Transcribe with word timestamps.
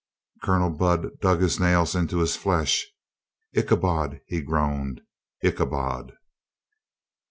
Colonel 0.41 0.71
Budd 0.71 1.19
dug 1.19 1.41
his 1.41 1.59
nails 1.59 1.93
into 1.95 2.17
his 2.21 2.35
flesh. 2.35 2.87
"Icha 3.55 3.79
bod!" 3.79 4.19
he 4.27 4.41
groaned. 4.41 5.01
"Ichabod 5.43 6.13